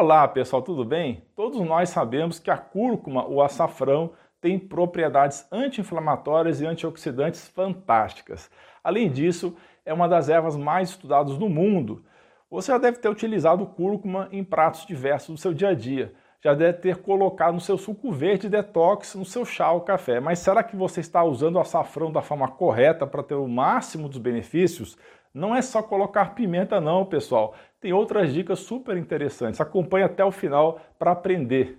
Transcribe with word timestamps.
Olá 0.00 0.28
pessoal, 0.28 0.62
tudo 0.62 0.84
bem? 0.84 1.24
Todos 1.34 1.60
nós 1.60 1.88
sabemos 1.88 2.38
que 2.38 2.52
a 2.52 2.56
cúrcuma, 2.56 3.26
o 3.26 3.42
açafrão, 3.42 4.12
tem 4.40 4.56
propriedades 4.56 5.44
anti-inflamatórias 5.50 6.60
e 6.60 6.66
antioxidantes 6.66 7.48
fantásticas. 7.48 8.48
Além 8.84 9.10
disso, 9.10 9.56
é 9.84 9.92
uma 9.92 10.06
das 10.06 10.28
ervas 10.28 10.56
mais 10.56 10.90
estudadas 10.90 11.36
no 11.36 11.48
mundo. 11.48 12.04
Você 12.48 12.70
já 12.70 12.78
deve 12.78 12.98
ter 12.98 13.08
utilizado 13.08 13.66
cúrcuma 13.66 14.28
em 14.30 14.44
pratos 14.44 14.86
diversos 14.86 15.34
do 15.34 15.40
seu 15.40 15.52
dia 15.52 15.70
a 15.70 15.74
dia. 15.74 16.14
Já 16.40 16.54
deve 16.54 16.78
ter 16.78 16.98
colocado 16.98 17.54
no 17.54 17.60
seu 17.60 17.76
suco 17.76 18.12
verde 18.12 18.48
detox, 18.48 19.16
no 19.16 19.24
seu 19.24 19.44
chá 19.44 19.72
ou 19.72 19.80
café. 19.80 20.20
Mas 20.20 20.38
será 20.38 20.62
que 20.62 20.76
você 20.76 21.00
está 21.00 21.24
usando 21.24 21.56
o 21.56 21.60
açafrão 21.60 22.12
da 22.12 22.22
forma 22.22 22.46
correta 22.46 23.04
para 23.04 23.24
ter 23.24 23.34
o 23.34 23.48
máximo 23.48 24.08
dos 24.08 24.18
benefícios? 24.18 24.96
Não 25.38 25.54
é 25.54 25.62
só 25.62 25.80
colocar 25.80 26.34
pimenta 26.34 26.80
não, 26.80 27.06
pessoal. 27.06 27.54
Tem 27.80 27.92
outras 27.92 28.34
dicas 28.34 28.58
super 28.58 28.96
interessantes. 28.96 29.60
Acompanhe 29.60 30.04
até 30.04 30.24
o 30.24 30.32
final 30.32 30.80
para 30.98 31.12
aprender. 31.12 31.78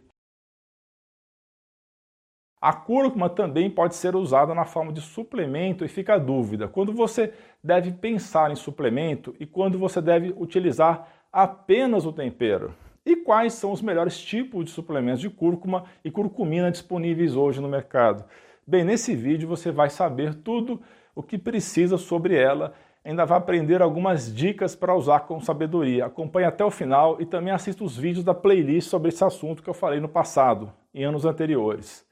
A 2.62 2.72
cúrcuma 2.72 3.30
também 3.30 3.70
pode 3.70 3.95
ser 3.95 4.16
usada 4.16 4.55
na 4.55 4.64
forma 4.64 4.94
de 4.94 5.02
suplemento 5.02 5.84
e 5.84 5.90
fica 5.90 6.14
a 6.14 6.17
dúvida 6.17 6.70
quando 6.70 6.94
você 6.94 7.34
deve 7.62 7.91
pensar 7.91 8.50
em 8.50 8.55
suplemento 8.55 9.36
e 9.41 9.45
quando 9.45 9.78
você 9.78 10.02
deve 10.02 10.34
utilizar 10.38 11.08
apenas 11.30 12.05
o 12.05 12.14
tempero. 12.14 12.73
E 13.05 13.17
quais 13.17 13.53
são 13.53 13.73
os 13.73 13.81
melhores 13.81 14.17
tipos 14.22 14.66
de 14.66 14.72
suplementos 14.72 15.20
de 15.20 15.30
cúrcuma 15.30 15.84
e 16.03 16.09
curcumina 16.09 16.72
disponíveis 16.72 17.36
hoje 17.36 17.59
no 17.59 17.67
mercado? 17.67 18.23
Bem, 18.66 18.86
nesse 18.86 19.16
vídeo 19.16 19.50
você 19.50 19.70
vai 19.70 19.89
saber 19.89 20.34
tudo 20.34 20.81
o 21.14 21.23
que 21.23 21.38
precisa 21.38 21.98
sobre 21.98 22.36
ela 22.36 22.73
ainda 23.03 23.26
vai 23.26 23.38
aprender 23.38 23.81
algumas 23.81 24.34
dicas 24.34 24.76
para 24.76 24.95
usar 24.95 25.21
com 25.21 25.39
sabedoria. 25.39 26.05
Acompanhe 26.05 26.45
até 26.45 26.63
o 26.63 26.71
final 26.71 27.20
e 27.20 27.25
também 27.25 27.53
assista 27.53 27.84
os 27.84 27.98
vídeos 27.98 28.23
da 28.23 28.34
playlist 28.34 28.89
sobre 28.89 29.09
esse 29.09 29.23
assunto 29.23 29.63
que 29.63 29.70
eu 29.70 29.73
falei 29.73 29.99
no 29.99 30.09
passado, 30.09 30.72
em 30.94 31.03
anos 31.03 31.25
anteriores. 31.25 32.08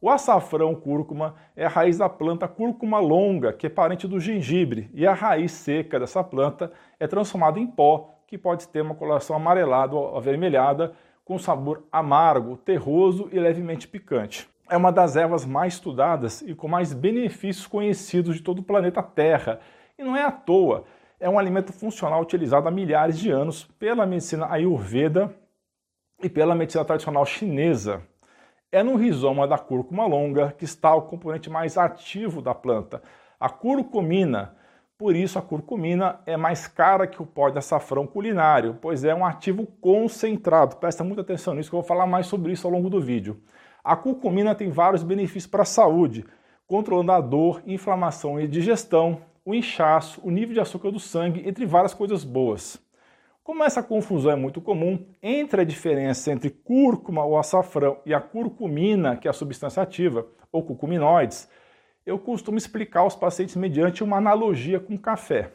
O 0.00 0.10
açafrão 0.10 0.74
cúrcuma 0.74 1.34
é 1.56 1.64
a 1.64 1.70
raiz 1.70 1.98
da 1.98 2.08
planta 2.08 2.46
cúrcuma 2.46 3.00
longa, 3.00 3.52
que 3.52 3.66
é 3.66 3.70
parente 3.70 4.06
do 4.06 4.20
gengibre, 4.20 4.90
e 4.92 5.06
a 5.06 5.14
raiz 5.14 5.52
seca 5.52 5.98
dessa 5.98 6.22
planta 6.22 6.70
é 7.00 7.06
transformada 7.06 7.58
em 7.58 7.66
pó, 7.66 8.14
que 8.26 8.36
pode 8.36 8.68
ter 8.68 8.82
uma 8.82 8.94
coloração 8.94 9.34
amarelada 9.34 9.94
ou 9.94 10.16
avermelhada, 10.16 10.92
com 11.24 11.38
sabor 11.38 11.82
amargo, 11.90 12.56
terroso 12.58 13.28
e 13.32 13.38
levemente 13.38 13.88
picante. 13.88 14.48
É 14.68 14.76
uma 14.76 14.92
das 14.92 15.16
ervas 15.16 15.46
mais 15.46 15.74
estudadas 15.74 16.42
e 16.42 16.54
com 16.54 16.68
mais 16.68 16.92
benefícios 16.92 17.66
conhecidos 17.66 18.36
de 18.36 18.42
todo 18.42 18.58
o 18.58 18.64
planeta 18.64 19.02
Terra 19.02 19.60
e 19.98 20.04
não 20.04 20.16
é 20.16 20.22
à 20.22 20.30
toa, 20.30 20.84
é 21.18 21.28
um 21.28 21.38
alimento 21.38 21.72
funcional 21.72 22.20
utilizado 22.20 22.68
há 22.68 22.70
milhares 22.70 23.18
de 23.18 23.30
anos 23.30 23.64
pela 23.78 24.04
medicina 24.04 24.46
ayurveda 24.50 25.34
e 26.22 26.28
pela 26.28 26.54
medicina 26.54 26.84
tradicional 26.84 27.24
chinesa. 27.24 28.02
É 28.70 28.82
no 28.82 28.96
rizoma 28.96 29.48
da 29.48 29.56
cúrcuma 29.56 30.06
longa 30.06 30.52
que 30.52 30.64
está 30.64 30.94
o 30.94 31.02
componente 31.02 31.48
mais 31.48 31.78
ativo 31.78 32.42
da 32.42 32.54
planta, 32.54 33.02
a 33.40 33.48
curcumina. 33.48 34.54
Por 34.98 35.14
isso, 35.14 35.38
a 35.38 35.42
curcumina 35.42 36.20
é 36.26 36.36
mais 36.36 36.66
cara 36.66 37.06
que 37.06 37.22
o 37.22 37.26
pó 37.26 37.50
de 37.50 37.58
açafrão 37.58 38.06
culinário, 38.06 38.78
pois 38.80 39.04
é 39.04 39.14
um 39.14 39.24
ativo 39.24 39.66
concentrado. 39.80 40.76
Presta 40.76 41.04
muita 41.04 41.20
atenção 41.20 41.54
nisso, 41.54 41.70
que 41.70 41.76
eu 41.76 41.80
vou 41.80 41.88
falar 41.88 42.06
mais 42.06 42.26
sobre 42.26 42.52
isso 42.52 42.66
ao 42.66 42.72
longo 42.72 42.88
do 42.88 43.00
vídeo. 43.00 43.40
A 43.84 43.94
curcumina 43.94 44.54
tem 44.54 44.70
vários 44.70 45.02
benefícios 45.02 45.46
para 45.46 45.62
a 45.62 45.66
saúde, 45.66 46.24
controlando 46.66 47.12
a 47.12 47.20
dor, 47.20 47.62
inflamação 47.66 48.40
e 48.40 48.48
digestão, 48.48 49.20
o 49.46 49.54
inchaço, 49.54 50.20
o 50.24 50.30
nível 50.30 50.54
de 50.54 50.60
açúcar 50.60 50.90
do 50.90 50.98
sangue, 50.98 51.48
entre 51.48 51.64
várias 51.64 51.94
coisas 51.94 52.24
boas. 52.24 52.84
Como 53.44 53.62
essa 53.62 53.80
confusão 53.80 54.32
é 54.32 54.36
muito 54.36 54.60
comum 54.60 55.06
entre 55.22 55.60
a 55.60 55.64
diferença 55.64 56.32
entre 56.32 56.50
cúrcuma 56.50 57.24
ou 57.24 57.38
açafrão 57.38 57.98
e 58.04 58.12
a 58.12 58.20
curcumina, 58.20 59.16
que 59.16 59.28
é 59.28 59.30
a 59.30 59.32
substância 59.32 59.80
ativa, 59.80 60.26
ou 60.50 60.64
curcuminoides, 60.64 61.48
eu 62.04 62.18
costumo 62.18 62.58
explicar 62.58 63.00
aos 63.00 63.14
pacientes 63.14 63.54
mediante 63.54 64.02
uma 64.02 64.16
analogia 64.16 64.80
com 64.80 64.98
café. 64.98 65.52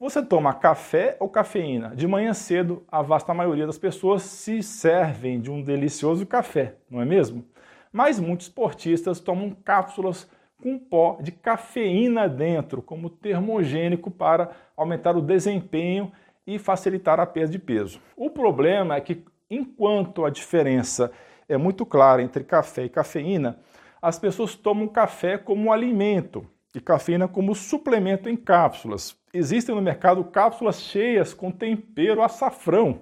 Você 0.00 0.20
toma 0.20 0.52
café 0.52 1.16
ou 1.20 1.28
cafeína? 1.28 1.94
De 1.94 2.08
manhã 2.08 2.34
cedo, 2.34 2.84
a 2.90 3.02
vasta 3.02 3.32
maioria 3.32 3.66
das 3.66 3.78
pessoas 3.78 4.22
se 4.22 4.64
servem 4.64 5.40
de 5.40 5.48
um 5.48 5.62
delicioso 5.62 6.26
café, 6.26 6.74
não 6.90 7.00
é 7.00 7.04
mesmo? 7.04 7.44
Mas 7.92 8.18
muitos 8.18 8.48
esportistas 8.48 9.20
tomam 9.20 9.52
cápsulas 9.64 10.28
com 10.62 10.78
pó 10.78 11.18
de 11.20 11.32
cafeína 11.32 12.28
dentro, 12.28 12.80
como 12.82 13.10
termogênico 13.10 14.10
para 14.10 14.50
aumentar 14.76 15.16
o 15.16 15.22
desempenho 15.22 16.10
e 16.46 16.58
facilitar 16.58 17.20
a 17.20 17.26
perda 17.26 17.52
de 17.52 17.58
peso. 17.58 18.00
O 18.16 18.30
problema 18.30 18.96
é 18.96 19.00
que, 19.00 19.24
enquanto 19.50 20.24
a 20.24 20.30
diferença 20.30 21.10
é 21.48 21.56
muito 21.56 21.84
clara 21.84 22.22
entre 22.22 22.44
café 22.44 22.84
e 22.84 22.88
cafeína, 22.88 23.58
as 24.00 24.18
pessoas 24.18 24.54
tomam 24.54 24.88
café 24.88 25.36
como 25.38 25.72
alimento 25.72 26.46
e 26.74 26.80
cafeína 26.80 27.26
como 27.26 27.54
suplemento 27.54 28.28
em 28.28 28.36
cápsulas. 28.36 29.16
Existem 29.32 29.74
no 29.74 29.82
mercado 29.82 30.24
cápsulas 30.24 30.80
cheias 30.80 31.34
com 31.34 31.50
tempero 31.50 32.22
açafrão, 32.22 33.00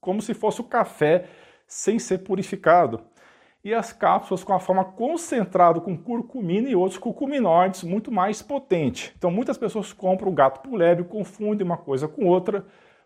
como 0.00 0.22
se 0.22 0.34
fosse 0.34 0.60
o 0.60 0.64
café 0.64 1.26
sem 1.66 1.98
ser 1.98 2.18
purificado 2.18 3.02
e 3.64 3.74
as 3.74 3.92
cápsulas 3.92 4.44
com 4.44 4.52
a 4.52 4.60
forma 4.60 4.84
concentrada 4.84 5.80
com 5.80 5.96
curcumina 5.96 6.68
e 6.68 6.76
outros 6.76 6.98
curcuminoides 6.98 7.82
muito 7.82 8.12
mais 8.12 8.42
potente. 8.42 9.12
Então 9.18 9.30
muitas 9.30 9.58
pessoas 9.58 9.92
compram 9.92 10.30
o 10.30 10.34
gato 10.34 10.74
lebre, 10.74 11.04
confundem 11.04 11.66
uma 11.66 11.76
coisa 11.76 12.06
com 12.06 12.26
outra, 12.26 12.64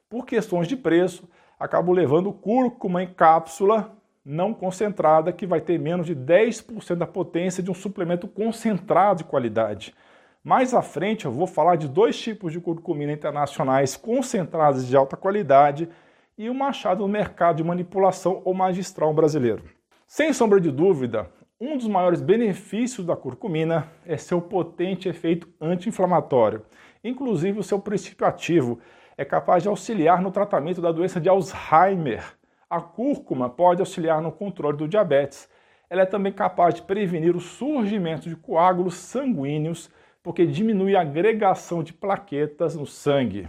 por 0.08 0.26
questões 0.26 0.68
de 0.68 0.76
preço, 0.76 1.28
acabam 1.58 1.94
levando 1.94 2.32
cúrcuma 2.32 3.02
em 3.02 3.12
cápsula 3.12 3.96
não 4.24 4.52
concentrada, 4.52 5.32
que 5.32 5.46
vai 5.46 5.60
ter 5.60 5.78
menos 5.78 6.06
de 6.06 6.14
10% 6.14 6.94
da 6.94 7.06
potência 7.06 7.62
de 7.62 7.70
um 7.70 7.74
suplemento 7.74 8.28
concentrado 8.28 9.18
de 9.18 9.24
qualidade. 9.24 9.94
Mais 10.42 10.72
à 10.72 10.82
frente 10.82 11.24
eu 11.24 11.32
vou 11.32 11.46
falar 11.46 11.76
de 11.76 11.88
dois 11.88 12.18
tipos 12.18 12.52
de 12.52 12.60
curcumina 12.60 13.12
internacionais 13.12 13.96
concentradas 13.96 14.86
de 14.86 14.96
alta 14.96 15.16
qualidade 15.16 15.88
e 16.36 16.48
uma 16.48 16.68
achada 16.68 17.00
no 17.00 17.08
mercado 17.08 17.56
de 17.56 17.64
manipulação 17.64 18.40
ou 18.44 18.54
magistral 18.54 19.12
brasileiro. 19.12 19.64
Sem 20.12 20.32
sombra 20.32 20.60
de 20.60 20.72
dúvida, 20.72 21.30
um 21.60 21.78
dos 21.78 21.86
maiores 21.86 22.20
benefícios 22.20 23.06
da 23.06 23.14
curcumina 23.14 23.86
é 24.04 24.16
seu 24.16 24.42
potente 24.42 25.08
efeito 25.08 25.48
anti-inflamatório. 25.60 26.62
Inclusive, 27.04 27.60
o 27.60 27.62
seu 27.62 27.78
princípio 27.78 28.26
ativo 28.26 28.80
é 29.16 29.24
capaz 29.24 29.62
de 29.62 29.68
auxiliar 29.68 30.20
no 30.20 30.32
tratamento 30.32 30.80
da 30.80 30.90
doença 30.90 31.20
de 31.20 31.28
Alzheimer. 31.28 32.24
A 32.68 32.80
cúrcuma 32.80 33.48
pode 33.48 33.82
auxiliar 33.82 34.20
no 34.20 34.32
controle 34.32 34.76
do 34.76 34.88
diabetes. 34.88 35.48
Ela 35.88 36.02
é 36.02 36.06
também 36.06 36.32
capaz 36.32 36.74
de 36.74 36.82
prevenir 36.82 37.36
o 37.36 37.40
surgimento 37.40 38.28
de 38.28 38.34
coágulos 38.34 38.96
sanguíneos, 38.96 39.88
porque 40.24 40.44
diminui 40.44 40.96
a 40.96 41.02
agregação 41.02 41.84
de 41.84 41.92
plaquetas 41.92 42.74
no 42.74 42.84
sangue. 42.84 43.48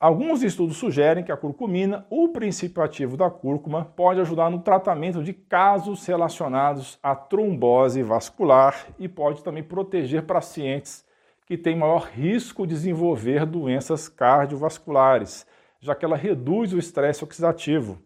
Alguns 0.00 0.42
estudos 0.42 0.78
sugerem 0.78 1.22
que 1.22 1.30
a 1.30 1.36
curcumina, 1.36 2.06
o 2.08 2.28
princípio 2.28 2.82
ativo 2.82 3.18
da 3.18 3.28
cúrcuma, 3.28 3.84
pode 3.84 4.18
ajudar 4.18 4.48
no 4.48 4.60
tratamento 4.60 5.22
de 5.22 5.34
casos 5.34 6.06
relacionados 6.06 6.98
à 7.02 7.14
trombose 7.14 8.02
vascular 8.02 8.86
e 8.98 9.06
pode 9.06 9.44
também 9.44 9.62
proteger 9.62 10.22
pacientes 10.22 11.04
que 11.44 11.58
têm 11.58 11.76
maior 11.76 12.08
risco 12.14 12.66
de 12.66 12.72
desenvolver 12.72 13.44
doenças 13.44 14.08
cardiovasculares, 14.08 15.46
já 15.78 15.94
que 15.94 16.06
ela 16.06 16.16
reduz 16.16 16.72
o 16.72 16.78
estresse 16.78 17.22
oxidativo. 17.22 17.98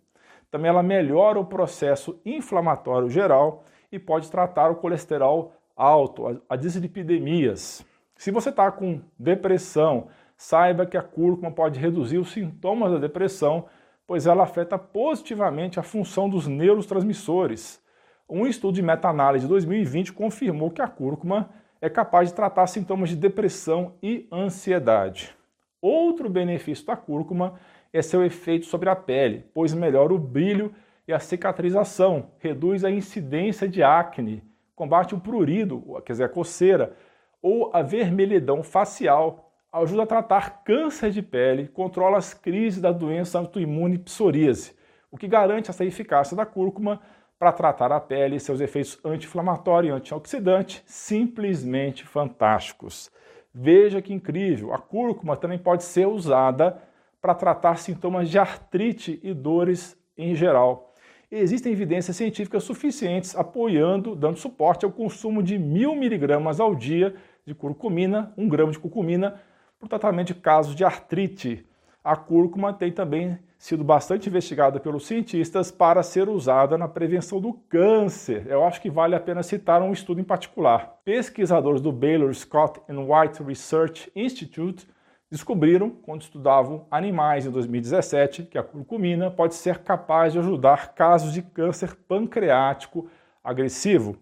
Também 0.51 0.71
ela 0.71 0.83
melhora 0.83 1.39
o 1.39 1.47
processo 1.47 2.21
inflamatório 2.27 3.09
geral 3.09 3.63
e 3.93 4.01
pode 4.01 4.29
tratar 4.33 4.69
o 4.69 4.77
colesterol 4.77 5.53
alto, 5.77 6.43
as 6.49 6.59
dislipidemias. 6.59 7.87
Se 8.17 8.33
você 8.33 8.49
está 8.51 8.69
com 8.73 9.01
depressão, 9.17 10.09
saiba 10.37 10.87
que 10.87 10.97
a 10.97 11.03
cúrcuma 11.03 11.51
pode 11.51 11.79
reduzir 11.79 12.19
os 12.19 12.33
sintomas 12.33 12.93
da 12.93 12.99
depressão, 12.99 13.67
pois 14.07 14.27
ela 14.27 14.43
afeta 14.43 14.79
positivamente 14.79 15.81
a 15.81 15.83
função 15.83 16.29
dos 16.29 16.47
neurotransmissores. 16.47 17.83
Um 18.29 18.47
estudo 18.47 18.75
de 18.75 18.83
meta-análise 18.83 19.45
de 19.45 19.49
2020 19.49 20.13
confirmou 20.13 20.71
que 20.71 20.83
a 20.83 20.89
cúrcuma 20.89 21.51
é 21.81 21.89
capaz 21.89 22.29
de 22.29 22.35
tratar 22.35 22.67
sintomas 22.67 23.11
de 23.11 23.17
depressão 23.17 23.95
e 24.03 24.27
ansiedade. 24.33 25.35
Outro 25.81 26.31
benefício 26.31 26.87
da 26.87 26.97
cúrcuma 26.97 27.61
é 27.93 28.01
seu 28.01 28.25
efeito 28.25 28.67
sobre 28.67 28.89
a 28.89 28.97
pele, 28.97 29.45
pois 29.53 29.75
melhora 29.75 30.15
o 30.15 30.19
brilho 30.19 30.75
e 31.07 31.13
a 31.13 31.19
cicatrização, 31.19 32.31
reduz 32.39 32.85
a 32.85 32.91
incidência 32.91 33.69
de 33.69 33.83
acne, 33.83 34.43
combate 34.75 35.15
o 35.15 35.21
prurido, 35.21 35.85
quer 36.05 36.13
dizer, 36.13 36.25
a 36.25 36.29
coceira, 36.29 36.97
ou 37.43 37.71
a 37.75 37.83
vermelhidão 37.83 38.63
facial, 38.63 39.44
ajuda 39.83 40.05
a 40.05 40.07
tratar 40.07 40.63
câncer 40.63 41.11
de 41.11 41.21
pele, 41.21 41.67
controla 41.67 42.17
as 42.17 42.33
crises 42.33 42.81
da 42.81 42.93
doença 42.93 43.39
autoimune 43.39 43.99
psoríase, 43.99 44.73
o 45.11 45.17
que 45.17 45.27
garante 45.27 45.69
essa 45.69 45.85
eficácia 45.85 46.37
da 46.37 46.47
cúrcuma 46.47 47.01
para 47.39 47.51
tratar 47.51 47.91
a 47.91 47.99
pele 47.99 48.37
e 48.37 48.41
seus 48.41 48.61
efeitos 48.61 48.99
anti-inflamatório 49.05 49.89
e 49.89 49.91
antioxidante 49.91 50.83
simplesmente 50.87 52.07
fantásticos. 52.07 53.11
Veja 53.53 54.01
que 54.01 54.15
incrível, 54.15 54.73
a 54.73 54.79
cúrcuma 54.79 55.37
também 55.37 55.59
pode 55.59 55.83
ser 55.83 56.07
usada 56.07 56.81
para 57.21 57.35
tratar 57.35 57.77
sintomas 57.77 58.31
de 58.31 58.39
artrite 58.39 59.19
e 59.23 59.35
dores 59.35 59.97
em 60.17 60.37
geral. 60.37 60.95
Existem 61.31 61.73
evidências 61.73 62.17
científicas 62.17 62.63
suficientes 62.63 63.35
apoiando, 63.35 64.15
dando 64.15 64.39
suporte 64.39 64.85
ao 64.85 64.93
consumo 64.93 65.43
de 65.43 65.59
mil 65.59 65.97
miligramas 65.97 66.61
ao 66.61 66.77
dia 66.77 67.15
de 67.45 67.55
curcumina, 67.55 68.33
um 68.37 68.49
grama 68.49 68.71
de 68.71 68.79
curcumina, 68.79 69.41
para 69.85 69.97
o 69.97 70.01
tratamento 70.01 70.29
de 70.29 70.35
casos 70.35 70.75
de 70.75 70.85
artrite. 70.85 71.65
A 72.03 72.17
cúrcuma 72.17 72.73
tem 72.73 72.93
também 72.93 73.39
sido 73.59 73.83
bastante 73.83 74.29
investigada 74.29 74.79
pelos 74.79 75.07
cientistas 75.07 75.71
para 75.71 76.03
ser 76.03 76.29
usada 76.29 76.77
na 76.77 76.87
prevenção 76.87 77.41
do 77.41 77.55
câncer. 77.69 78.47
Eu 78.47 78.65
acho 78.65 78.81
que 78.81 78.91
vale 78.91 79.15
a 79.15 79.21
pena 79.21 79.43
citar 79.43 79.81
um 79.81 79.93
estudo 79.93 80.21
em 80.21 80.25
particular. 80.25 80.99
Pesquisadores 81.05 81.81
do 81.81 81.91
Baylor 81.91 82.35
Scott 82.35 82.81
and 82.89 83.01
White 83.01 83.43
Research 83.43 84.11
Institute 84.15 84.87
descobriram, 85.31 85.91
quando 85.91 86.23
estudavam 86.23 86.87
animais 86.91 87.47
em 87.47 87.51
2017, 87.51 88.45
que 88.45 88.59
a 88.59 88.63
curcumina 88.63 89.31
pode 89.31 89.55
ser 89.55 89.79
capaz 89.79 90.35
de 90.35 90.39
ajudar 90.39 90.95
casos 90.95 91.33
de 91.33 91.41
câncer 91.41 91.97
pancreático 92.07 93.09
agressivo. 93.43 94.17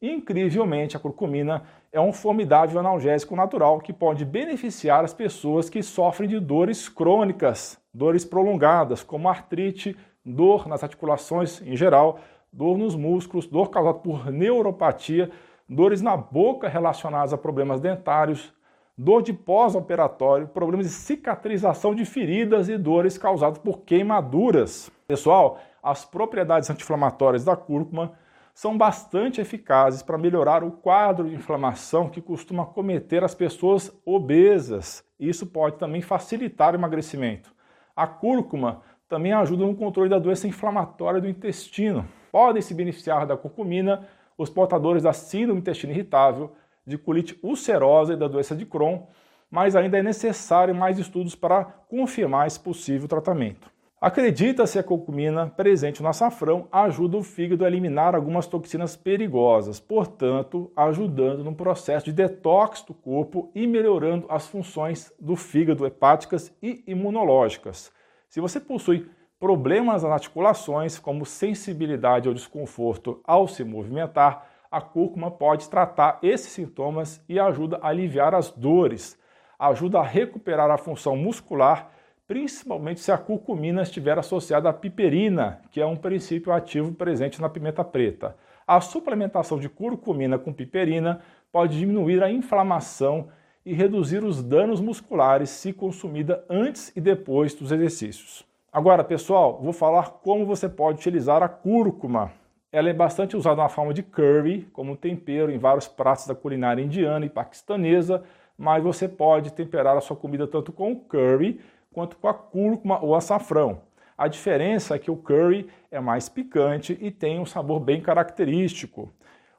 Incrivelmente, 0.00 0.96
a 0.96 1.00
curcumina 1.00 1.62
é 1.92 2.00
um 2.00 2.12
formidável 2.12 2.80
analgésico 2.80 3.36
natural 3.36 3.78
que 3.78 3.92
pode 3.92 4.24
beneficiar 4.24 5.04
as 5.04 5.12
pessoas 5.12 5.68
que 5.68 5.82
sofrem 5.82 6.28
de 6.28 6.40
dores 6.40 6.88
crônicas, 6.88 7.78
dores 7.92 8.24
prolongadas, 8.24 9.02
como 9.02 9.28
artrite, 9.28 9.94
dor 10.24 10.66
nas 10.66 10.82
articulações 10.82 11.60
em 11.60 11.76
geral, 11.76 12.18
dor 12.50 12.78
nos 12.78 12.96
músculos, 12.96 13.46
dor 13.46 13.68
causada 13.68 13.98
por 13.98 14.32
neuropatia, 14.32 15.30
dores 15.68 16.00
na 16.00 16.16
boca 16.16 16.66
relacionadas 16.66 17.34
a 17.34 17.38
problemas 17.38 17.78
dentários, 17.78 18.54
dor 18.96 19.22
de 19.22 19.34
pós-operatório, 19.34 20.48
problemas 20.48 20.86
de 20.86 20.92
cicatrização 20.92 21.94
de 21.94 22.06
feridas 22.06 22.70
e 22.70 22.78
dores 22.78 23.18
causadas 23.18 23.58
por 23.58 23.80
queimaduras. 23.80 24.90
Pessoal, 25.06 25.58
as 25.82 26.06
propriedades 26.06 26.70
anti-inflamatórias 26.70 27.44
da 27.44 27.54
cúrcuma 27.54 28.12
são 28.54 28.76
bastante 28.76 29.40
eficazes 29.40 30.02
para 30.02 30.18
melhorar 30.18 30.62
o 30.62 30.72
quadro 30.72 31.28
de 31.28 31.34
inflamação 31.34 32.08
que 32.08 32.20
costuma 32.20 32.66
cometer 32.66 33.24
as 33.24 33.34
pessoas 33.34 33.90
obesas. 34.04 35.04
Isso 35.18 35.46
pode 35.46 35.78
também 35.78 36.02
facilitar 36.02 36.74
o 36.74 36.76
emagrecimento. 36.76 37.52
A 37.96 38.06
cúrcuma 38.06 38.82
também 39.08 39.32
ajuda 39.32 39.64
no 39.64 39.74
controle 39.74 40.08
da 40.08 40.18
doença 40.18 40.46
inflamatória 40.46 41.20
do 41.20 41.28
intestino. 41.28 42.06
Podem 42.30 42.62
se 42.62 42.74
beneficiar 42.74 43.26
da 43.26 43.36
curcumina 43.36 44.06
os 44.36 44.50
portadores 44.50 45.02
da 45.02 45.12
síndrome 45.12 45.60
do 45.60 45.62
intestino 45.62 45.92
irritável, 45.92 46.52
de 46.86 46.98
colite 46.98 47.38
ulcerosa 47.42 48.14
e 48.14 48.16
da 48.16 48.28
doença 48.28 48.56
de 48.56 48.66
Crohn, 48.66 49.06
mas 49.50 49.76
ainda 49.76 49.98
é 49.98 50.02
necessário 50.02 50.74
mais 50.74 50.98
estudos 50.98 51.34
para 51.34 51.64
confirmar 51.64 52.46
esse 52.46 52.58
possível 52.58 53.06
tratamento. 53.06 53.71
Acredita-se 54.02 54.72
que 54.72 54.78
a 54.80 54.82
curcumina 54.82 55.46
presente 55.46 56.02
no 56.02 56.08
açafrão 56.08 56.66
ajuda 56.72 57.16
o 57.16 57.22
fígado 57.22 57.64
a 57.64 57.68
eliminar 57.68 58.16
algumas 58.16 58.48
toxinas 58.48 58.96
perigosas, 58.96 59.78
portanto, 59.78 60.72
ajudando 60.74 61.44
no 61.44 61.54
processo 61.54 62.06
de 62.06 62.12
detox 62.12 62.82
do 62.82 62.94
corpo 62.94 63.52
e 63.54 63.64
melhorando 63.64 64.26
as 64.28 64.48
funções 64.48 65.12
do 65.20 65.36
fígado 65.36 65.86
hepáticas 65.86 66.52
e 66.60 66.82
imunológicas. 66.84 67.92
Se 68.28 68.40
você 68.40 68.58
possui 68.58 69.08
problemas 69.38 70.02
nas 70.02 70.10
articulações, 70.10 70.98
como 70.98 71.24
sensibilidade 71.24 72.26
ou 72.26 72.34
desconforto 72.34 73.20
ao 73.24 73.46
se 73.46 73.62
movimentar, 73.62 74.48
a 74.68 74.80
cúrcuma 74.80 75.30
pode 75.30 75.68
tratar 75.68 76.18
esses 76.24 76.50
sintomas 76.50 77.24
e 77.28 77.38
ajuda 77.38 77.78
a 77.80 77.90
aliviar 77.90 78.34
as 78.34 78.50
dores, 78.50 79.16
ajuda 79.56 80.00
a 80.00 80.04
recuperar 80.04 80.72
a 80.72 80.76
função 80.76 81.16
muscular 81.16 82.01
principalmente 82.32 82.98
se 82.98 83.12
a 83.12 83.18
curcumina 83.18 83.82
estiver 83.82 84.18
associada 84.18 84.66
à 84.66 84.72
piperina, 84.72 85.60
que 85.70 85.82
é 85.82 85.84
um 85.84 85.94
princípio 85.94 86.50
ativo 86.50 86.90
presente 86.90 87.42
na 87.42 87.48
pimenta 87.50 87.84
preta. 87.84 88.34
A 88.66 88.80
suplementação 88.80 89.58
de 89.58 89.68
curcumina 89.68 90.38
com 90.38 90.50
piperina 90.50 91.20
pode 91.52 91.78
diminuir 91.78 92.22
a 92.22 92.30
inflamação 92.30 93.28
e 93.66 93.74
reduzir 93.74 94.24
os 94.24 94.42
danos 94.42 94.80
musculares 94.80 95.50
se 95.50 95.74
consumida 95.74 96.42
antes 96.48 96.90
e 96.96 97.02
depois 97.02 97.52
dos 97.52 97.70
exercícios. 97.70 98.46
Agora, 98.72 99.04
pessoal, 99.04 99.60
vou 99.62 99.74
falar 99.74 100.12
como 100.22 100.46
você 100.46 100.70
pode 100.70 101.00
utilizar 101.00 101.42
a 101.42 101.48
cúrcuma. 101.50 102.32
Ela 102.72 102.88
é 102.88 102.94
bastante 102.94 103.36
usada 103.36 103.60
na 103.60 103.68
forma 103.68 103.92
de 103.92 104.02
curry, 104.02 104.62
como 104.72 104.96
tempero 104.96 105.52
em 105.52 105.58
vários 105.58 105.86
pratos 105.86 106.26
da 106.26 106.34
culinária 106.34 106.82
indiana 106.82 107.26
e 107.26 107.28
paquistanesa, 107.28 108.22
mas 108.56 108.82
você 108.82 109.06
pode 109.06 109.52
temperar 109.52 109.98
a 109.98 110.00
sua 110.00 110.16
comida 110.16 110.46
tanto 110.46 110.72
com 110.72 110.96
curry 110.96 111.60
quanto 111.92 112.16
com 112.16 112.28
a 112.28 112.34
cúrcuma 112.34 113.02
ou 113.02 113.14
açafrão. 113.14 113.82
A 114.16 114.28
diferença 114.28 114.94
é 114.94 114.98
que 114.98 115.10
o 115.10 115.16
curry 115.16 115.68
é 115.90 116.00
mais 116.00 116.28
picante 116.28 116.96
e 117.00 117.10
tem 117.10 117.40
um 117.40 117.46
sabor 117.46 117.80
bem 117.80 118.00
característico. 118.00 119.12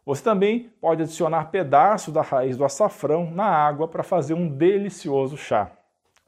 Você 0.06 0.24
também 0.24 0.70
pode 0.82 1.04
adicionar 1.04 1.46
pedaços 1.46 2.14
da 2.14 2.22
raiz 2.22 2.58
do 2.58 2.66
açafrão 2.66 3.32
na 3.32 3.46
água 3.46 3.88
para 3.88 4.04
fazer 4.04 4.34
um 4.34 4.48
delicioso 4.48 5.38
chá. 5.38 5.72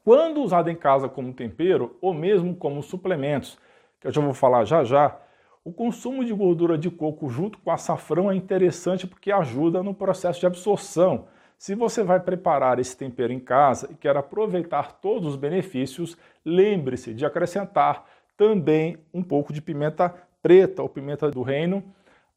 Quando 0.04 0.40
usado 0.40 0.70
em 0.70 0.76
casa 0.76 1.08
como 1.08 1.32
tempero 1.32 1.96
ou 2.00 2.14
mesmo 2.14 2.54
como 2.54 2.82
suplementos, 2.82 3.58
que 4.00 4.06
eu 4.06 4.12
já 4.12 4.20
vou 4.20 4.32
falar 4.32 4.64
já 4.64 4.84
já, 4.84 5.18
o 5.64 5.72
consumo 5.72 6.24
de 6.24 6.32
gordura 6.32 6.78
de 6.78 6.90
coco 6.90 7.28
junto 7.28 7.58
com 7.58 7.70
açafrão 7.70 8.30
é 8.30 8.36
interessante 8.36 9.06
porque 9.06 9.32
ajuda 9.32 9.82
no 9.82 9.92
processo 9.92 10.38
de 10.40 10.46
absorção 10.46 11.26
se 11.58 11.74
você 11.74 12.02
vai 12.02 12.20
preparar 12.20 12.78
esse 12.78 12.96
tempero 12.96 13.32
em 13.32 13.40
casa 13.40 13.88
e 13.90 13.94
quer 13.94 14.16
aproveitar 14.16 14.92
todos 14.92 15.28
os 15.28 15.36
benefícios, 15.36 16.16
lembre-se 16.44 17.14
de 17.14 17.24
acrescentar 17.24 18.04
também 18.36 18.98
um 19.12 19.22
pouco 19.22 19.52
de 19.52 19.62
pimenta 19.62 20.14
preta 20.42 20.82
ou 20.82 20.88
pimenta 20.88 21.30
do 21.30 21.42
reino 21.42 21.82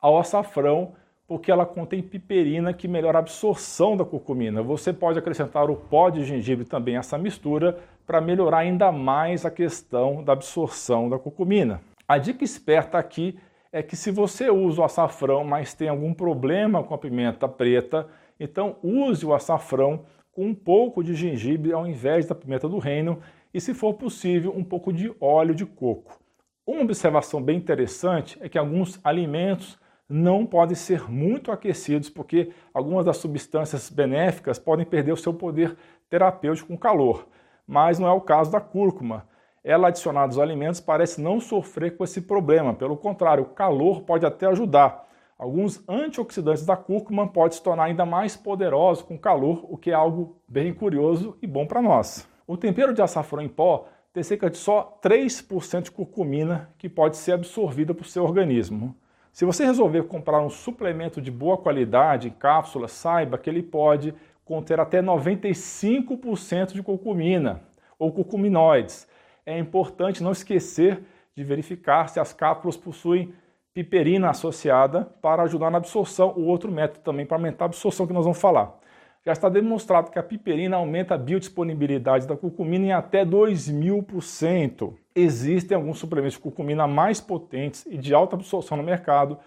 ao 0.01 0.17
açafrão, 0.17 0.93
porque 1.27 1.51
ela 1.51 1.65
contém 1.65 2.01
piperina 2.01 2.73
que 2.73 2.87
melhora 2.87 3.17
a 3.17 3.19
absorção 3.19 3.95
da 3.95 4.05
curcumina. 4.05 4.63
Você 4.63 4.93
pode 4.93 5.19
acrescentar 5.19 5.69
o 5.69 5.75
pó 5.75 6.09
de 6.09 6.23
gengibre 6.23 6.65
também 6.65 6.95
a 6.95 6.99
essa 6.99 7.17
mistura 7.17 7.77
para 8.07 8.21
melhorar 8.21 8.59
ainda 8.59 8.91
mais 8.91 9.45
a 9.45 9.51
questão 9.51 10.23
da 10.23 10.33
absorção 10.33 11.09
da 11.09 11.19
curcumina. 11.19 11.81
A 12.07 12.17
dica 12.17 12.43
esperta 12.43 12.97
aqui 12.97 13.37
é 13.71 13.83
que 13.83 13.95
se 13.95 14.09
você 14.09 14.49
usa 14.49 14.81
o 14.81 14.83
açafrão, 14.83 15.43
mas 15.43 15.75
tem 15.75 15.89
algum 15.89 16.13
problema 16.13 16.81
com 16.81 16.95
a 16.95 16.97
pimenta 16.97 17.47
preta, 17.47 18.07
então 18.39 18.77
use 18.81 19.25
o 19.25 19.33
açafrão 19.33 20.05
com 20.31 20.45
um 20.45 20.55
pouco 20.55 21.03
de 21.03 21.13
gengibre 21.13 21.73
ao 21.73 21.85
invés 21.85 22.25
da 22.25 22.35
pimenta 22.35 22.69
do 22.69 22.77
reino 22.77 23.19
e, 23.53 23.59
se 23.59 23.73
for 23.73 23.95
possível, 23.95 24.53
um 24.55 24.63
pouco 24.63 24.93
de 24.93 25.13
óleo 25.19 25.53
de 25.53 25.65
coco. 25.65 26.17
Uma 26.65 26.81
observação 26.81 27.41
bem 27.41 27.57
interessante 27.57 28.37
é 28.41 28.47
que 28.47 28.57
alguns 28.57 28.99
alimentos 29.03 29.77
não 30.07 30.45
podem 30.45 30.75
ser 30.75 31.09
muito 31.09 31.51
aquecidos 31.51 32.09
porque 32.09 32.51
algumas 32.73 33.05
das 33.05 33.17
substâncias 33.17 33.89
benéficas 33.89 34.57
podem 34.57 34.85
perder 34.85 35.11
o 35.11 35.17
seu 35.17 35.33
poder 35.33 35.75
terapêutico 36.09 36.69
com 36.69 36.77
calor, 36.77 37.27
mas 37.67 37.99
não 37.99 38.07
é 38.07 38.11
o 38.11 38.21
caso 38.21 38.51
da 38.51 38.59
cúrcuma. 38.61 39.27
Ela 39.63 39.89
adicionada 39.89 40.27
aos 40.27 40.39
alimentos 40.39 40.79
parece 40.79 41.21
não 41.21 41.39
sofrer 41.39 41.97
com 41.97 42.03
esse 42.03 42.21
problema, 42.21 42.73
pelo 42.73 42.97
contrário, 42.97 43.43
o 43.43 43.49
calor 43.49 44.01
pode 44.01 44.25
até 44.25 44.47
ajudar. 44.47 45.07
Alguns 45.39 45.81
antioxidantes 45.87 46.65
da 46.65 46.75
cúrcuma 46.75 47.25
podem 47.25 47.55
se 47.55 47.63
tornar 47.63 47.85
ainda 47.85 48.05
mais 48.05 48.35
poderosos 48.35 49.01
com 49.01 49.17
calor, 49.17 49.65
o 49.69 49.77
que 49.77 49.89
é 49.89 49.93
algo 49.93 50.35
bem 50.45 50.73
curioso 50.73 51.37
e 51.41 51.47
bom 51.47 51.65
para 51.65 51.81
nós. 51.81 52.27
O 52.45 52.57
tempero 52.57 52.93
de 52.93 53.01
açafrão 53.01 53.41
em 53.41 53.47
pó 53.47 53.87
tem 54.11 54.21
cerca 54.21 54.49
de 54.49 54.57
só 54.57 54.99
3% 55.01 55.83
de 55.83 55.91
curcumina 55.91 56.69
que 56.77 56.89
pode 56.89 57.15
ser 57.15 57.31
absorvida 57.31 57.93
por 57.93 58.05
seu 58.05 58.25
organismo. 58.25 58.93
Se 59.31 59.45
você 59.45 59.63
resolver 59.63 60.03
comprar 60.03 60.41
um 60.41 60.49
suplemento 60.49 61.21
de 61.21 61.31
boa 61.31 61.55
qualidade 61.55 62.27
em 62.27 62.31
cápsula, 62.31 62.89
saiba 62.89 63.37
que 63.37 63.49
ele 63.49 63.63
pode 63.63 64.13
conter 64.43 64.77
até 64.77 65.01
95% 65.01 66.73
de 66.73 66.83
curcumina 66.83 67.61
ou 67.97 68.11
curcuminoides. 68.11 69.07
É 69.45 69.57
importante 69.57 70.21
não 70.21 70.33
esquecer 70.33 71.01
de 71.33 71.45
verificar 71.45 72.09
se 72.09 72.19
as 72.19 72.33
cápsulas 72.33 72.75
possuem 72.75 73.33
piperina 73.73 74.29
associada 74.29 75.05
para 75.21 75.43
ajudar 75.43 75.69
na 75.69 75.77
absorção. 75.77 76.33
O 76.35 76.45
outro 76.45 76.71
método 76.71 77.01
também 77.03 77.25
para 77.25 77.37
aumentar 77.37 77.65
a 77.65 77.67
absorção 77.67 78.07
que 78.07 78.13
nós 78.13 78.23
vamos 78.23 78.39
falar. 78.39 78.79
Já 79.25 79.33
está 79.33 79.49
demonstrado 79.49 80.09
que 80.09 80.17
a 80.17 80.23
piperina 80.23 80.77
aumenta 80.77 81.15
a 81.15 81.17
biodisponibilidade 81.17 82.25
da 82.25 82.37
curcumina 82.37 82.85
em 82.85 82.91
até 82.93 83.25
2000%. 83.25 84.93
Existem 85.13 85.75
alguns 85.75 85.99
suplementos 85.99 86.35
de 86.35 86.39
curcumina 86.39 86.87
mais 86.87 87.19
potentes 87.19 87.85
e 87.85 87.97
de 87.97 88.13
alta 88.13 88.35
absorção 88.37 88.77
no 88.77 88.83
mercado, 88.83 89.37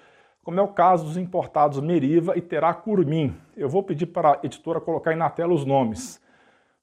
como 0.44 0.60
é 0.60 0.62
o 0.62 0.68
caso 0.68 1.06
dos 1.06 1.16
importados 1.16 1.80
Meriva 1.80 2.36
e 2.36 2.42
Teracurmin. 2.42 3.34
Eu 3.56 3.68
vou 3.68 3.82
pedir 3.82 4.06
para 4.06 4.32
a 4.32 4.38
editora 4.42 4.80
colocar 4.80 5.10
aí 5.10 5.16
na 5.16 5.30
tela 5.30 5.54
os 5.54 5.64
nomes. 5.64 6.20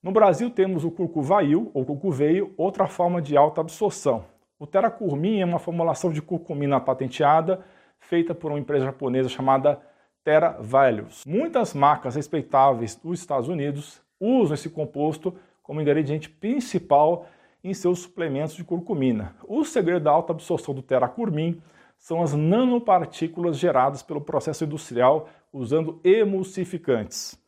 No 0.01 0.11
Brasil 0.11 0.49
temos 0.49 0.83
o 0.83 0.89
curcuvail 0.89 1.69
ou 1.73 1.85
curcuveio, 1.85 2.53
outra 2.57 2.87
forma 2.87 3.21
de 3.21 3.37
alta 3.37 3.61
absorção. 3.61 4.25
O 4.59 4.67
teracurmin 4.67 5.39
é 5.39 5.45
uma 5.45 5.57
formulação 5.57 6.11
de 6.11 6.21
curcumina 6.21 6.81
patenteada 6.81 7.61
feita 7.97 8.35
por 8.35 8.51
uma 8.51 8.59
empresa 8.59 8.83
japonesa 8.83 9.29
chamada 9.29 9.79
Terra 10.21 10.57
Values. 10.59 11.23
Muitas 11.25 11.73
marcas 11.73 12.15
respeitáveis 12.15 12.93
dos 12.93 13.21
Estados 13.21 13.47
Unidos 13.47 14.01
usam 14.19 14.55
esse 14.55 14.69
composto 14.69 15.33
como 15.63 15.79
ingrediente 15.79 16.29
principal 16.29 17.25
em 17.63 17.73
seus 17.73 17.99
suplementos 17.99 18.53
de 18.53 18.65
curcumina. 18.65 19.33
O 19.47 19.63
segredo 19.63 20.03
da 20.03 20.11
alta 20.11 20.33
absorção 20.33 20.73
do 20.73 20.81
teracurmin 20.81 21.61
são 21.97 22.21
as 22.21 22.33
nanopartículas 22.33 23.57
geradas 23.57 24.03
pelo 24.03 24.19
processo 24.19 24.65
industrial 24.65 25.29
usando 25.53 26.01
emulsificantes. 26.03 27.39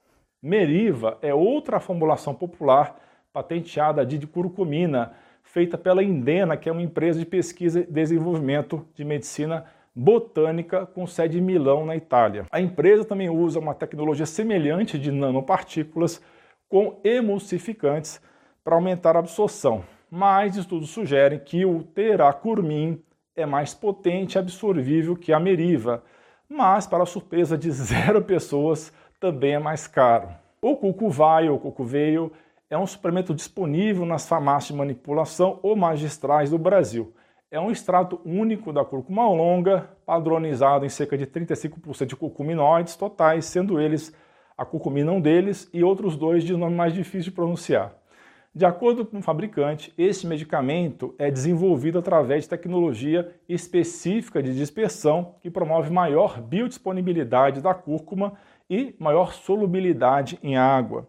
Meriva 0.42 1.18
é 1.22 1.34
outra 1.34 1.78
formulação 1.82 2.34
popular 2.34 2.96
patenteada 3.34 4.06
de 4.06 4.26
curcumina, 4.26 5.12
feita 5.52 5.78
pela 5.78 6.02
Indena, 6.02 6.56
que 6.56 6.70
é 6.70 6.72
uma 6.72 6.82
empresa 6.82 7.20
de 7.20 7.26
pesquisa 7.26 7.82
e 7.82 7.84
desenvolvimento 7.84 8.86
de 8.96 9.04
medicina 9.04 9.66
botânica 9.94 10.86
com 10.86 11.06
sede 11.06 11.40
em 11.40 11.42
Milão, 11.42 11.86
na 11.86 11.94
Itália. 11.94 12.46
A 12.50 12.62
empresa 12.62 13.04
também 13.04 13.30
usa 13.30 13.60
uma 13.60 13.76
tecnologia 13.76 14.26
semelhante 14.26 14.98
de 14.98 15.12
nanopartículas 15.12 16.22
com 16.70 17.02
emulsificantes 17.04 18.22
para 18.64 18.76
aumentar 18.76 19.18
a 19.18 19.20
absorção. 19.20 19.84
Mas 20.10 20.56
estudos 20.56 20.90
sugerem 20.90 21.40
que 21.40 21.66
o 21.66 21.84
teracurmin 21.84 23.04
é 23.36 23.46
mais 23.46 23.74
potente 23.74 24.36
e 24.36 24.40
absorvível 24.40 25.18
que 25.18 25.34
a 25.34 25.40
meriva, 25.40 26.02
mas 26.48 26.88
para 26.88 27.06
surpresa 27.06 27.58
de 27.58 27.70
zero 27.72 28.22
pessoas 28.22 28.94
também 29.20 29.56
é 29.56 29.60
mais 29.60 29.86
caro. 29.86 30.30
O 30.62 30.78
cucuvaio 30.78 31.52
ou 31.52 31.60
cucuveio 31.60 32.32
é 32.72 32.78
um 32.78 32.88
suplemento 32.88 33.36
disponível 33.36 34.06
nas 34.06 34.26
farmácias 34.26 34.72
de 34.72 34.78
manipulação 34.78 35.60
ou 35.62 35.76
magistrais 35.76 36.50
do 36.50 36.58
Brasil. 36.58 37.14
É 37.52 37.60
um 37.60 37.70
extrato 37.70 38.22
único 38.24 38.72
da 38.72 38.86
cúrcuma 38.86 39.28
longa, 39.28 39.90
padronizado 40.06 40.86
em 40.86 40.90
cerca 40.90 41.18
de 41.18 41.28
35% 41.28 42.06
de 42.06 42.16
curcuminoides 42.16 42.96
totais, 42.96 43.44
sendo 43.44 43.78
eles 43.78 44.16
a 44.58 44.64
curcumina 44.64 45.12
um 45.12 45.20
deles 45.20 45.70
e 45.74 45.84
outros 45.84 46.16
dois 46.16 46.46
de 46.46 46.56
nome 46.56 46.74
mais 46.74 46.94
difícil 46.94 47.32
de 47.32 47.32
pronunciar. 47.32 47.94
De 48.56 48.66
acordo 48.66 49.06
com 49.06 49.20
o 49.20 49.22
fabricante, 49.22 49.94
esse 49.98 50.26
medicamento 50.26 51.14
é 51.20 51.30
desenvolvido 51.30 52.00
através 52.00 52.44
de 52.44 52.50
tecnologia 52.50 53.36
específica 53.50 54.42
de 54.42 54.56
dispersão 54.56 55.36
que 55.42 55.52
promove 55.52 55.92
maior 55.92 56.40
biodisponibilidade 56.40 57.60
da 57.60 57.74
cúrcuma 57.74 58.34
e 58.70 58.96
maior 58.98 59.34
solubilidade 59.34 60.40
em 60.42 60.56
água. 60.56 61.06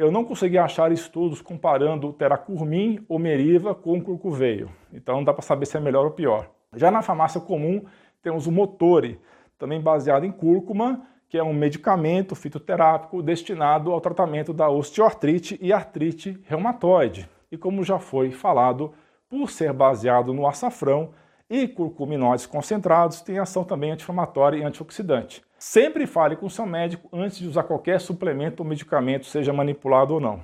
Eu 0.00 0.10
não 0.10 0.24
consegui 0.24 0.56
achar 0.56 0.90
estudos 0.90 1.42
comparando 1.42 2.10
teracurmin 2.14 3.04
ou 3.06 3.18
meriva 3.18 3.74
com 3.74 4.00
curcuveio, 4.00 4.70
então 4.94 5.16
não 5.16 5.24
dá 5.24 5.34
para 5.34 5.42
saber 5.42 5.66
se 5.66 5.76
é 5.76 5.80
melhor 5.80 6.06
ou 6.06 6.10
pior. 6.10 6.48
Já 6.74 6.90
na 6.90 7.02
farmácia 7.02 7.38
comum, 7.38 7.84
temos 8.22 8.46
o 8.46 8.50
Motori, 8.50 9.20
também 9.58 9.78
baseado 9.78 10.24
em 10.24 10.32
cúrcuma, 10.32 11.02
que 11.28 11.36
é 11.36 11.42
um 11.42 11.52
medicamento 11.52 12.34
fitoterápico 12.34 13.22
destinado 13.22 13.92
ao 13.92 14.00
tratamento 14.00 14.54
da 14.54 14.70
osteoartrite 14.70 15.58
e 15.60 15.70
artrite 15.70 16.40
reumatoide. 16.46 17.28
E 17.52 17.58
como 17.58 17.84
já 17.84 17.98
foi 17.98 18.30
falado, 18.30 18.94
por 19.28 19.50
ser 19.50 19.70
baseado 19.74 20.32
no 20.32 20.46
açafrão 20.46 21.10
e 21.50 21.68
curcuminóides 21.68 22.46
concentrados, 22.46 23.20
tem 23.20 23.38
ação 23.38 23.64
também 23.64 23.90
anti-inflamatória 23.90 24.56
e 24.56 24.64
antioxidante. 24.64 25.42
Sempre 25.62 26.06
fale 26.06 26.36
com 26.36 26.48
seu 26.48 26.64
médico 26.64 27.06
antes 27.12 27.38
de 27.38 27.46
usar 27.46 27.64
qualquer 27.64 28.00
suplemento 28.00 28.62
ou 28.62 28.68
medicamento, 28.68 29.26
seja 29.26 29.52
manipulado 29.52 30.14
ou 30.14 30.18
não. 30.18 30.42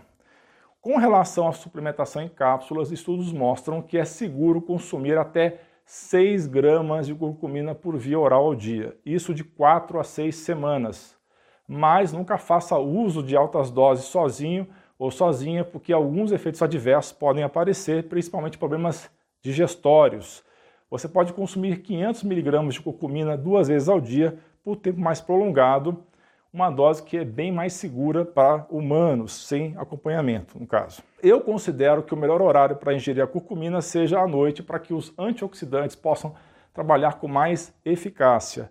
Com 0.82 0.98
relação 0.98 1.48
à 1.48 1.52
suplementação 1.52 2.20
em 2.20 2.28
cápsulas, 2.28 2.92
estudos 2.92 3.32
mostram 3.32 3.80
que 3.80 3.96
é 3.96 4.04
seguro 4.04 4.60
consumir 4.60 5.16
até 5.16 5.58
6 5.86 6.46
gramas 6.48 7.06
de 7.06 7.14
curcumina 7.14 7.74
por 7.74 7.96
via 7.96 8.18
oral 8.18 8.44
ao 8.44 8.54
dia, 8.54 8.94
isso 9.06 9.32
de 9.32 9.42
4 9.42 9.98
a 9.98 10.04
6 10.04 10.36
semanas. 10.36 11.16
Mas 11.66 12.12
nunca 12.12 12.36
faça 12.36 12.76
uso 12.76 13.22
de 13.22 13.34
altas 13.34 13.70
doses 13.70 14.04
sozinho 14.04 14.68
ou 14.98 15.10
sozinha, 15.10 15.64
porque 15.64 15.94
alguns 15.94 16.30
efeitos 16.30 16.60
adversos 16.60 17.12
podem 17.12 17.42
aparecer, 17.42 18.06
principalmente 18.06 18.58
problemas 18.58 19.10
digestórios. 19.40 20.44
Você 20.90 21.08
pode 21.08 21.32
consumir 21.32 21.78
500 21.78 22.22
mg 22.22 22.68
de 22.68 22.82
curcumina 22.82 23.34
duas 23.34 23.68
vezes 23.68 23.88
ao 23.88 23.98
dia 23.98 24.38
por 24.66 24.74
tempo 24.74 24.98
mais 24.98 25.20
prolongado, 25.20 26.02
uma 26.52 26.68
dose 26.70 27.00
que 27.00 27.16
é 27.16 27.24
bem 27.24 27.52
mais 27.52 27.72
segura 27.74 28.24
para 28.24 28.66
humanos, 28.68 29.46
sem 29.46 29.76
acompanhamento, 29.76 30.58
no 30.58 30.66
caso. 30.66 31.04
Eu 31.22 31.40
considero 31.40 32.02
que 32.02 32.12
o 32.12 32.16
melhor 32.16 32.42
horário 32.42 32.74
para 32.74 32.92
ingerir 32.92 33.22
a 33.22 33.28
curcumina 33.28 33.80
seja 33.80 34.18
à 34.18 34.26
noite, 34.26 34.64
para 34.64 34.80
que 34.80 34.92
os 34.92 35.14
antioxidantes 35.16 35.94
possam 35.94 36.34
trabalhar 36.74 37.20
com 37.20 37.28
mais 37.28 37.72
eficácia. 37.84 38.68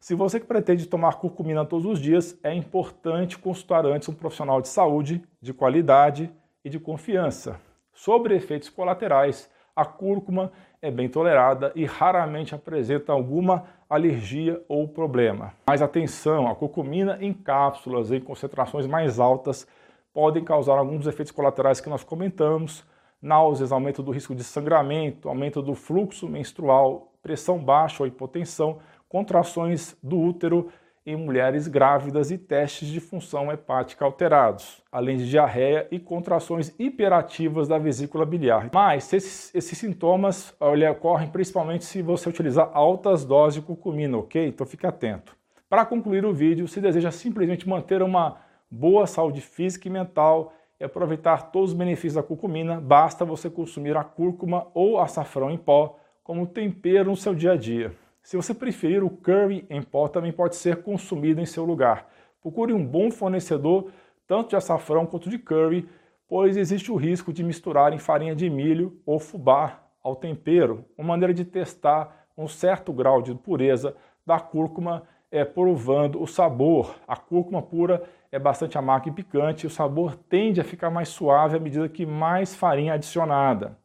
Se 0.00 0.14
você 0.14 0.40
que 0.40 0.46
pretende 0.46 0.86
tomar 0.86 1.16
curcumina 1.16 1.62
todos 1.62 1.84
os 1.84 2.00
dias, 2.00 2.38
é 2.42 2.54
importante 2.54 3.36
consultar 3.36 3.84
antes 3.84 4.08
um 4.08 4.14
profissional 4.14 4.62
de 4.62 4.68
saúde, 4.68 5.22
de 5.42 5.52
qualidade 5.52 6.32
e 6.64 6.70
de 6.70 6.80
confiança. 6.80 7.60
Sobre 7.92 8.34
efeitos 8.34 8.70
colaterais, 8.70 9.50
a 9.74 9.84
cúrcuma 9.84 10.52
é 10.80 10.90
bem 10.90 11.08
tolerada 11.08 11.72
e 11.74 11.84
raramente 11.84 12.54
apresenta 12.54 13.12
alguma 13.12 13.64
alergia 13.88 14.62
ou 14.68 14.86
problema. 14.86 15.52
Mas 15.66 15.82
atenção, 15.82 16.46
a 16.46 16.54
curcumina 16.54 17.18
em 17.20 17.32
cápsulas 17.32 18.10
em 18.12 18.20
concentrações 18.20 18.86
mais 18.86 19.18
altas 19.18 19.66
podem 20.12 20.44
causar 20.44 20.78
alguns 20.78 20.98
dos 20.98 21.06
efeitos 21.08 21.32
colaterais 21.32 21.80
que 21.80 21.88
nós 21.88 22.04
comentamos, 22.04 22.84
náuseas, 23.20 23.72
aumento 23.72 24.02
do 24.02 24.12
risco 24.12 24.34
de 24.34 24.44
sangramento, 24.44 25.28
aumento 25.28 25.60
do 25.60 25.74
fluxo 25.74 26.28
menstrual, 26.28 27.12
pressão 27.22 27.58
baixa 27.58 28.02
ou 28.02 28.06
hipotensão, 28.06 28.78
contrações 29.08 29.96
do 30.02 30.18
útero 30.20 30.70
em 31.06 31.16
mulheres 31.16 31.68
grávidas 31.68 32.30
e 32.30 32.38
testes 32.38 32.88
de 32.88 32.98
função 32.98 33.52
hepática 33.52 34.04
alterados, 34.04 34.82
além 34.90 35.18
de 35.18 35.28
diarreia 35.28 35.86
e 35.90 35.98
contrações 35.98 36.74
hiperativas 36.78 37.68
da 37.68 37.76
vesícula 37.76 38.24
biliar. 38.24 38.70
Mas 38.72 39.12
esses, 39.12 39.54
esses 39.54 39.76
sintomas 39.76 40.54
olha, 40.58 40.92
ocorrem 40.92 41.28
principalmente 41.28 41.84
se 41.84 42.00
você 42.00 42.28
utilizar 42.28 42.70
altas 42.72 43.24
doses 43.24 43.60
de 43.60 43.66
curcumina, 43.66 44.16
ok? 44.16 44.46
Então 44.46 44.66
fique 44.66 44.86
atento. 44.86 45.36
Para 45.68 45.84
concluir 45.84 46.24
o 46.24 46.32
vídeo, 46.32 46.66
se 46.66 46.80
deseja 46.80 47.10
simplesmente 47.10 47.68
manter 47.68 48.02
uma 48.02 48.38
boa 48.70 49.06
saúde 49.06 49.40
física 49.40 49.88
e 49.88 49.90
mental 49.90 50.54
e 50.80 50.84
aproveitar 50.84 51.50
todos 51.50 51.70
os 51.70 51.76
benefícios 51.76 52.14
da 52.14 52.22
curcumina, 52.22 52.80
basta 52.80 53.24
você 53.24 53.50
consumir 53.50 53.96
a 53.96 54.04
cúrcuma 54.04 54.68
ou 54.72 54.98
açafrão 55.00 55.50
em 55.50 55.58
pó 55.58 55.98
como 56.22 56.46
tempero 56.46 57.10
no 57.10 57.16
seu 57.16 57.34
dia 57.34 57.52
a 57.52 57.56
dia. 57.56 57.92
Se 58.24 58.38
você 58.38 58.54
preferir, 58.54 59.04
o 59.04 59.10
curry 59.10 59.66
em 59.68 59.82
pó 59.82 60.08
também 60.08 60.32
pode 60.32 60.56
ser 60.56 60.82
consumido 60.82 61.42
em 61.42 61.46
seu 61.46 61.62
lugar. 61.62 62.08
Procure 62.40 62.72
um 62.72 62.82
bom 62.82 63.10
fornecedor, 63.10 63.90
tanto 64.26 64.48
de 64.48 64.56
açafrão 64.56 65.04
quanto 65.04 65.28
de 65.28 65.38
curry, 65.38 65.86
pois 66.26 66.56
existe 66.56 66.90
o 66.90 66.96
risco 66.96 67.34
de 67.34 67.44
misturar 67.44 67.92
em 67.92 67.98
farinha 67.98 68.34
de 68.34 68.48
milho 68.48 68.98
ou 69.04 69.18
fubá 69.18 69.82
ao 70.02 70.16
tempero. 70.16 70.86
Uma 70.96 71.08
maneira 71.08 71.34
de 71.34 71.44
testar 71.44 72.26
um 72.36 72.48
certo 72.48 72.94
grau 72.94 73.20
de 73.20 73.34
pureza 73.34 73.94
da 74.24 74.40
cúrcuma 74.40 75.02
é 75.30 75.44
provando 75.44 76.22
o 76.22 76.26
sabor. 76.26 76.94
A 77.06 77.16
cúrcuma 77.16 77.60
pura 77.60 78.02
é 78.32 78.38
bastante 78.38 78.78
amarga 78.78 79.10
e 79.10 79.12
picante, 79.12 79.64
e 79.64 79.66
o 79.66 79.70
sabor 79.70 80.16
tende 80.16 80.62
a 80.62 80.64
ficar 80.64 80.88
mais 80.88 81.10
suave 81.10 81.58
à 81.58 81.60
medida 81.60 81.90
que 81.90 82.06
mais 82.06 82.54
farinha 82.54 82.92
é 82.92 82.94
adicionada. 82.94 83.76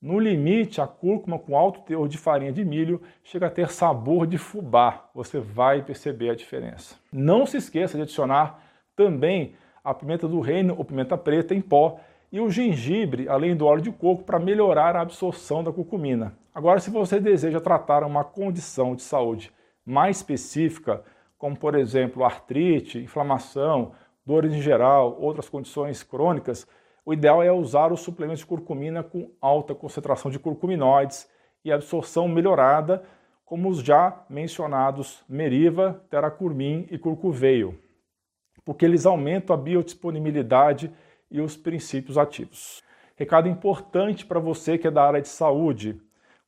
No 0.00 0.20
limite, 0.20 0.80
a 0.80 0.86
cúrcuma 0.86 1.40
com 1.40 1.58
alto 1.58 1.80
teor 1.80 2.08
de 2.08 2.16
farinha 2.16 2.52
de 2.52 2.64
milho 2.64 3.02
chega 3.24 3.48
a 3.48 3.50
ter 3.50 3.68
sabor 3.72 4.28
de 4.28 4.38
fubá. 4.38 5.10
Você 5.12 5.40
vai 5.40 5.82
perceber 5.82 6.30
a 6.30 6.36
diferença. 6.36 6.94
Não 7.12 7.44
se 7.44 7.56
esqueça 7.56 7.96
de 7.96 8.04
adicionar 8.04 8.62
também 8.94 9.54
a 9.82 9.92
pimenta 9.92 10.28
do 10.28 10.38
reino 10.38 10.76
ou 10.78 10.84
pimenta 10.84 11.18
preta 11.18 11.52
em 11.52 11.60
pó 11.60 11.98
e 12.30 12.38
o 12.38 12.48
gengibre, 12.48 13.28
além 13.28 13.56
do 13.56 13.66
óleo 13.66 13.82
de 13.82 13.90
coco, 13.90 14.22
para 14.22 14.38
melhorar 14.38 14.94
a 14.94 15.00
absorção 15.00 15.64
da 15.64 15.72
curcumina. 15.72 16.32
Agora, 16.54 16.78
se 16.78 16.90
você 16.90 17.18
deseja 17.18 17.58
tratar 17.58 18.04
uma 18.04 18.22
condição 18.22 18.94
de 18.94 19.02
saúde 19.02 19.52
mais 19.84 20.18
específica, 20.18 21.02
como 21.36 21.56
por 21.56 21.74
exemplo 21.74 22.24
artrite, 22.24 22.98
inflamação, 22.98 23.92
dores 24.24 24.52
em 24.52 24.60
geral, 24.60 25.16
outras 25.20 25.48
condições 25.48 26.04
crônicas, 26.04 26.68
o 27.08 27.12
ideal 27.14 27.42
é 27.42 27.50
usar 27.50 27.90
os 27.90 28.00
suplementos 28.00 28.40
de 28.40 28.46
curcumina 28.46 29.02
com 29.02 29.30
alta 29.40 29.74
concentração 29.74 30.30
de 30.30 30.38
curcuminoides 30.38 31.26
e 31.64 31.72
absorção 31.72 32.28
melhorada, 32.28 33.02
como 33.46 33.70
os 33.70 33.78
já 33.78 34.26
mencionados 34.28 35.24
meriva, 35.26 36.04
teracurmin 36.10 36.86
e 36.90 36.98
curcuveio, 36.98 37.80
porque 38.62 38.84
eles 38.84 39.06
aumentam 39.06 39.56
a 39.56 39.58
biodisponibilidade 39.58 40.92
e 41.30 41.40
os 41.40 41.56
princípios 41.56 42.18
ativos. 42.18 42.84
Recado 43.16 43.48
importante 43.48 44.26
para 44.26 44.38
você 44.38 44.76
que 44.76 44.86
é 44.86 44.90
da 44.90 45.02
área 45.02 45.22
de 45.22 45.28
saúde. 45.28 45.98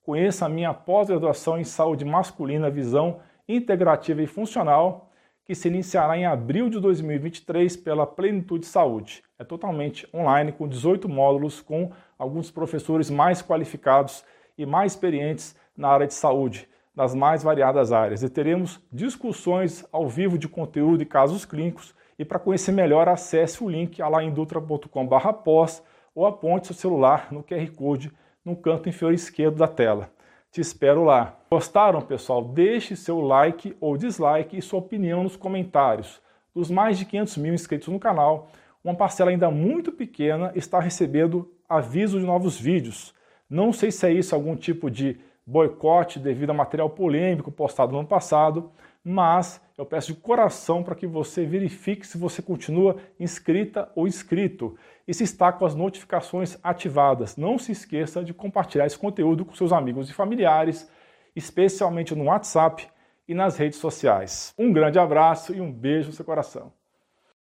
Conheça 0.03 0.45
a 0.45 0.51
minha 0.51 0.75
pós-graduação 0.75 1.59
em 1.59 1.65
saúde 1.65 2.05
masculina, 2.05 2.69
visão 2.69 3.21
integrativa 3.49 4.21
e 4.21 4.27
funcional 4.27 5.10
que 5.51 5.55
se 5.57 5.67
iniciará 5.67 6.17
em 6.17 6.25
abril 6.25 6.71
de 6.71 6.79
2023 6.79 7.77
pela 7.79 8.07
Plenitude 8.07 8.65
Saúde. 8.65 9.21
É 9.37 9.43
totalmente 9.43 10.09
online, 10.15 10.53
com 10.53 10.69
18 10.69 11.09
módulos, 11.09 11.61
com 11.61 11.91
alguns 12.17 12.53
professores 12.53 13.11
mais 13.11 13.43
qualificados 13.43 14.25
e 14.57 14.65
mais 14.65 14.93
experientes 14.93 15.57
na 15.77 15.89
área 15.89 16.07
de 16.07 16.15
saúde, 16.15 16.69
nas 16.95 17.17
mais 17.17 17.43
variadas 17.43 17.91
áreas. 17.91 18.23
E 18.23 18.31
teremos 18.31 18.81
discussões 18.93 19.85
ao 19.91 20.09
vivo 20.09 20.39
de 20.39 20.47
conteúdo 20.47 21.03
e 21.03 21.05
casos 21.05 21.45
clínicos. 21.45 21.97
E 22.17 22.25
para 22.25 22.39
conhecer 22.39 22.71
melhor, 22.71 23.09
acesse 23.09 23.65
o 23.65 23.69
link 23.69 24.01
alaindutra.com.br 24.01 25.33
pós 25.43 25.83
ou 26.15 26.27
aponte 26.27 26.69
seu 26.69 26.77
celular 26.77 27.27
no 27.33 27.43
QR 27.43 27.69
Code 27.75 28.13
no 28.45 28.55
canto 28.55 28.89
inferior 28.89 29.13
esquerdo 29.15 29.57
da 29.57 29.67
tela. 29.67 30.13
Te 30.53 30.61
espero 30.61 31.05
lá. 31.05 31.39
Gostaram, 31.49 32.03
pessoal? 32.03 32.43
Deixe 32.43 32.97
seu 32.97 33.21
like 33.21 33.77
ou 33.81 33.97
dislike 33.97 34.59
e 34.59 34.61
sua 34.61 34.81
opinião 34.81 35.23
nos 35.23 35.37
comentários. 35.37 36.21
Dos 36.53 36.69
mais 36.69 36.99
de 36.99 37.05
500 37.05 37.37
mil 37.37 37.55
inscritos 37.55 37.87
no 37.87 38.01
canal, 38.01 38.49
uma 38.83 38.97
parcela 38.97 39.31
ainda 39.31 39.49
muito 39.49 39.93
pequena 39.93 40.51
está 40.57 40.81
recebendo 40.81 41.49
aviso 41.69 42.19
de 42.19 42.27
novos 42.27 42.59
vídeos. 42.59 43.15
Não 43.49 43.73
sei 43.73 43.93
se 43.93 44.05
é 44.09 44.13
isso 44.13 44.35
algum 44.35 44.57
tipo 44.57 44.91
de 44.91 45.21
boicote 45.47 46.19
devido 46.19 46.51
a 46.51 46.55
material 46.55 46.91
polêmico 46.91 47.53
postado 47.53 47.93
no 47.93 48.01
ano 48.01 48.09
passado, 48.09 48.73
mas 49.05 49.61
eu 49.79 49.87
peço 49.87 50.13
de 50.13 50.21
coração 50.21 50.83
para 50.83 50.95
que 50.95 51.07
você 51.07 51.45
verifique 51.47 52.07
se 52.07 52.19
você 52.19 52.43
continua 52.43 52.97
inscrita 53.19 53.91
ou 53.95 54.07
inscrito 54.07 54.77
e 55.09 55.15
se 55.15 55.25
está 55.25 55.51
com 55.53 55.65
as 55.65 55.75
notificações 55.75 56.59
ativadas. 56.63 57.37
Não 57.37 57.59
se 57.59 57.73
esqueça 57.73 58.23
de 58.23 58.35
compartilhar 58.35 58.87
esse 58.87 58.99
conteúdo 58.99 59.45
com 59.45 59.55
seus 59.55 59.73
amigos 59.73 60.11
e 60.11 60.15
familiares, 60.15 60.91
especialmente 61.35 62.15
no 62.15 62.25
WhatsApp 62.25 62.87
e 63.27 63.35
nas 63.35 63.57
redes 63.57 63.79
sociais. 63.79 64.55
Um 64.59 64.73
grande 64.73 64.99
abraço 64.99 65.55
e 65.55 65.61
um 65.61 65.73
beijo 65.73 66.09
no 66.09 66.15
seu 66.15 66.25
coração. 66.25 66.80